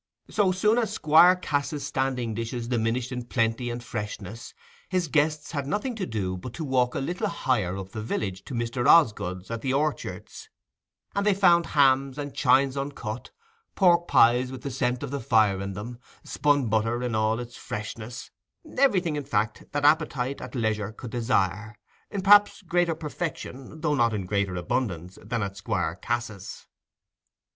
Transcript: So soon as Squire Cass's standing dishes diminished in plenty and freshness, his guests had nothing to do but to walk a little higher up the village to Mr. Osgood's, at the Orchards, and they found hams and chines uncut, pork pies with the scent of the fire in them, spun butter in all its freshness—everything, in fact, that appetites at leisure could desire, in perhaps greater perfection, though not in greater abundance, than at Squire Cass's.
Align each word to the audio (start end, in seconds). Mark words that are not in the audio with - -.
So 0.31 0.51
soon 0.51 0.79
as 0.79 0.91
Squire 0.93 1.35
Cass's 1.35 1.85
standing 1.85 2.33
dishes 2.33 2.67
diminished 2.67 3.11
in 3.11 3.25
plenty 3.25 3.69
and 3.69 3.83
freshness, 3.83 4.55
his 4.89 5.07
guests 5.07 5.51
had 5.51 5.67
nothing 5.67 5.93
to 5.97 6.07
do 6.07 6.37
but 6.37 6.53
to 6.55 6.65
walk 6.65 6.95
a 6.95 6.99
little 6.99 7.27
higher 7.27 7.77
up 7.77 7.89
the 7.91 8.01
village 8.01 8.43
to 8.45 8.55
Mr. 8.55 8.87
Osgood's, 8.87 9.51
at 9.51 9.61
the 9.61 9.73
Orchards, 9.75 10.49
and 11.15 11.23
they 11.23 11.35
found 11.35 11.67
hams 11.67 12.17
and 12.17 12.33
chines 12.33 12.75
uncut, 12.75 13.29
pork 13.75 14.07
pies 14.07 14.51
with 14.51 14.63
the 14.63 14.71
scent 14.71 15.03
of 15.03 15.11
the 15.11 15.19
fire 15.19 15.61
in 15.61 15.73
them, 15.73 15.99
spun 16.23 16.67
butter 16.67 17.03
in 17.03 17.13
all 17.13 17.39
its 17.39 17.55
freshness—everything, 17.55 19.15
in 19.15 19.23
fact, 19.23 19.65
that 19.71 19.85
appetites 19.85 20.41
at 20.41 20.55
leisure 20.55 20.91
could 20.91 21.11
desire, 21.11 21.75
in 22.09 22.23
perhaps 22.23 22.63
greater 22.63 22.95
perfection, 22.95 23.81
though 23.81 23.93
not 23.93 24.15
in 24.15 24.25
greater 24.25 24.55
abundance, 24.55 25.19
than 25.21 25.43
at 25.43 25.57
Squire 25.57 25.93
Cass's. 25.93 26.65